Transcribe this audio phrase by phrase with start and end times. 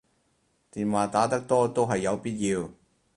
[0.71, 2.71] 電話打得多都係有必要